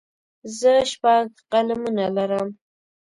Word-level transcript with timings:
زه 0.59 0.71
شپږ 0.91 1.27
قلمونه 1.51 2.05
لرم. 2.15 2.47